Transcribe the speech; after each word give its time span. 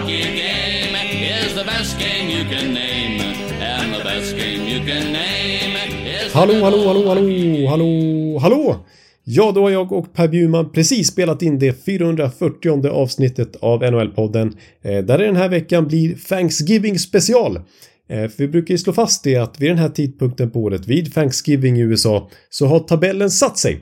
hockey 0.00 0.22
game 0.22 0.96
is 1.44 1.54
the 1.54 1.64
best 1.64 1.98
game 1.98 2.30
you 2.30 2.44
can 2.50 2.74
name. 2.74 3.20
And 3.60 3.94
the 3.94 4.04
best 4.04 4.36
game 4.36 4.62
you 4.68 4.80
can 4.86 5.12
name 5.12 5.76
is 6.24 6.32
Hallå, 6.32 6.54
hallå, 6.64 6.86
hallå, 6.86 7.08
hallå, 7.08 7.68
hallå, 7.68 8.38
hallå! 8.38 8.86
Ja, 9.24 9.52
då 9.54 9.62
har 9.62 9.70
jag 9.70 9.92
och 9.92 10.12
Per 10.14 10.28
Bjurman 10.28 10.72
precis 10.72 11.08
spelat 11.08 11.42
in 11.42 11.58
det 11.58 11.84
440 11.84 12.88
avsnittet 12.88 13.56
av 13.56 13.82
NHL-podden. 13.82 14.56
Eh, 14.82 15.04
där 15.04 15.18
det 15.18 15.26
den 15.26 15.36
här 15.36 15.48
veckan 15.48 15.86
blir 15.86 16.14
Thanksgiving 16.28 16.98
special. 16.98 17.56
Eh, 17.56 18.28
för 18.28 18.36
vi 18.36 18.48
brukar 18.48 18.74
ju 18.74 18.78
slå 18.78 18.92
fast 18.92 19.24
det 19.24 19.36
att 19.36 19.60
vid 19.60 19.70
den 19.70 19.78
här 19.78 19.88
tidpunkten 19.88 20.50
på 20.50 20.60
året, 20.60 20.86
vid 20.86 21.14
Thanksgiving 21.14 21.76
i 21.76 21.80
USA, 21.80 22.30
så 22.50 22.66
har 22.66 22.80
tabellen 22.80 23.30
satt 23.30 23.58
sig. 23.58 23.80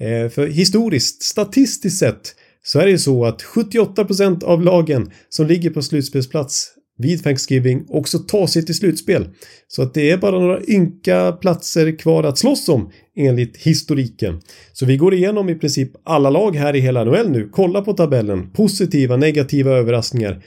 Eh, 0.00 0.30
för 0.30 0.46
historiskt, 0.46 1.22
statistiskt 1.22 1.98
sett, 1.98 2.34
så 2.66 2.78
är 2.78 2.84
det 2.84 2.90
ju 2.90 2.98
så 2.98 3.24
att 3.24 3.42
78% 3.42 4.44
av 4.44 4.62
lagen 4.62 5.10
som 5.28 5.46
ligger 5.46 5.70
på 5.70 5.82
slutspelsplats 5.82 6.72
vid 6.98 7.22
Thanksgiving 7.22 7.84
också 7.88 8.18
tar 8.18 8.46
sig 8.46 8.66
till 8.66 8.74
slutspel. 8.74 9.28
Så 9.68 9.82
att 9.82 9.94
det 9.94 10.10
är 10.10 10.16
bara 10.18 10.38
några 10.40 10.60
ynka 10.68 11.32
platser 11.32 11.98
kvar 11.98 12.24
att 12.24 12.38
slåss 12.38 12.68
om 12.68 12.90
enligt 13.16 13.56
historiken. 13.56 14.40
Så 14.72 14.86
vi 14.86 14.96
går 14.96 15.14
igenom 15.14 15.48
i 15.48 15.54
princip 15.54 15.90
alla 16.04 16.30
lag 16.30 16.56
här 16.56 16.76
i 16.76 16.80
hela 16.80 17.04
NHL 17.04 17.30
nu. 17.30 17.48
Kolla 17.52 17.82
på 17.82 17.92
tabellen. 17.92 18.50
Positiva, 18.50 19.16
negativa 19.16 19.70
överraskningar. 19.70 20.42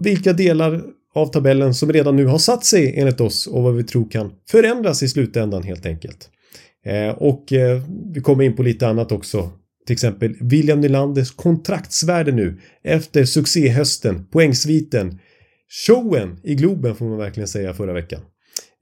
Vilka 0.00 0.32
delar 0.32 0.82
av 1.14 1.26
tabellen 1.26 1.74
som 1.74 1.92
redan 1.92 2.16
nu 2.16 2.26
har 2.26 2.38
satt 2.38 2.64
sig 2.64 2.94
enligt 2.96 3.20
oss 3.20 3.46
och 3.46 3.62
vad 3.62 3.74
vi 3.74 3.84
tror 3.84 4.10
kan 4.10 4.32
förändras 4.50 5.02
i 5.02 5.08
slutändan 5.08 5.62
helt 5.62 5.86
enkelt. 5.86 6.30
Eh, 6.86 7.14
och 7.14 7.52
eh, 7.52 7.82
vi 8.14 8.20
kommer 8.20 8.44
in 8.44 8.56
på 8.56 8.62
lite 8.62 8.88
annat 8.88 9.12
också. 9.12 9.50
Till 9.86 9.92
exempel 9.92 10.34
William 10.40 10.80
Nylanders 10.80 11.30
kontraktsvärde 11.30 12.32
nu 12.32 12.60
efter 12.82 13.24
succéhösten, 13.24 14.26
poängsviten, 14.26 15.18
showen 15.86 16.40
i 16.42 16.54
Globen 16.54 16.94
får 16.94 17.04
man 17.04 17.18
verkligen 17.18 17.48
säga 17.48 17.74
förra 17.74 17.92
veckan. 17.92 18.20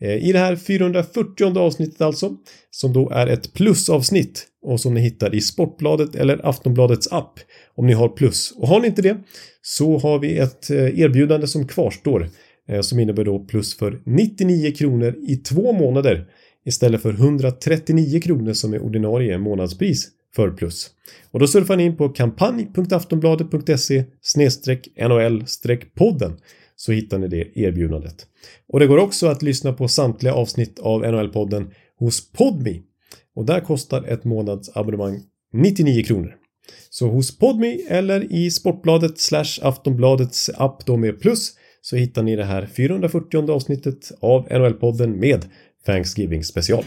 Eh, 0.00 0.28
I 0.28 0.32
det 0.32 0.38
här 0.38 0.56
440 0.56 1.58
avsnittet 1.58 2.00
alltså, 2.00 2.36
som 2.70 2.92
då 2.92 3.10
är 3.10 3.26
ett 3.26 3.52
plusavsnitt 3.52 4.46
och 4.62 4.80
som 4.80 4.94
ni 4.94 5.00
hittar 5.00 5.34
i 5.34 5.40
Sportbladet 5.40 6.14
eller 6.14 6.46
Aftonbladets 6.48 7.12
app 7.12 7.40
om 7.74 7.86
ni 7.86 7.92
har 7.92 8.08
plus. 8.08 8.52
Och 8.56 8.68
har 8.68 8.80
ni 8.80 8.86
inte 8.86 9.02
det 9.02 9.16
så 9.62 9.98
har 9.98 10.18
vi 10.18 10.38
ett 10.38 10.70
eh, 10.70 11.00
erbjudande 11.00 11.46
som 11.46 11.66
kvarstår 11.66 12.28
eh, 12.68 12.80
som 12.80 12.98
innebär 12.98 13.24
då 13.24 13.38
plus 13.38 13.76
för 13.76 14.02
99 14.06 14.72
kronor 14.74 15.14
i 15.28 15.36
två 15.36 15.72
månader 15.72 16.26
istället 16.64 17.02
för 17.02 17.12
139 17.12 18.20
kronor 18.20 18.52
som 18.52 18.74
är 18.74 18.82
ordinarie 18.82 19.38
månadspris 19.38 20.08
för 20.34 20.50
plus. 20.50 20.90
Och 21.30 21.40
då 21.40 21.46
surfar 21.46 21.76
ni 21.76 21.84
in 21.84 21.96
på 21.96 22.08
kampanj.aftonbladet.se 22.08 24.04
NHL-podden 24.96 26.32
så 26.76 26.92
hittar 26.92 27.18
ni 27.18 27.28
det 27.28 27.58
erbjudandet. 27.58 28.26
Och 28.68 28.80
det 28.80 28.86
går 28.86 28.98
också 28.98 29.26
att 29.26 29.42
lyssna 29.42 29.72
på 29.72 29.88
samtliga 29.88 30.34
avsnitt 30.34 30.78
av 30.78 31.04
NHL-podden 31.04 31.70
hos 31.98 32.32
Podme. 32.32 32.80
Och 33.36 33.44
där 33.44 33.60
kostar 33.60 34.02
ett 34.02 34.24
månadsabonnemang 34.24 35.20
99 35.52 36.04
kronor. 36.04 36.34
Så 36.90 37.08
hos 37.08 37.38
Podme 37.38 37.78
eller 37.88 38.32
i 38.32 38.50
Sportbladet 38.50 39.18
slash 39.18 39.58
Aftonbladets 39.62 40.50
app 40.54 40.86
då 40.86 40.96
med 40.96 41.20
plus 41.20 41.52
så 41.82 41.96
hittar 41.96 42.22
ni 42.22 42.36
det 42.36 42.44
här 42.44 42.66
440 42.66 43.50
avsnittet 43.50 44.12
av 44.20 44.48
NHL-podden 44.48 45.16
med 45.20 45.44
Thanksgiving 45.86 46.44
special. 46.44 46.84